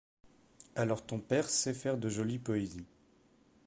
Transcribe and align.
Alors 0.75 1.05
ton 1.05 1.19
père 1.19 1.47
sait 1.47 1.75
faire 1.75 1.95
de 1.95 2.09
jolies 2.09 2.39
poésies. 2.39 2.87